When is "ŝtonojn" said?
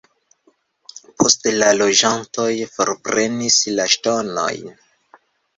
3.97-4.77